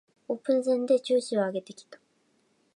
[0.27, 1.99] オープン戦で調子を上げてきた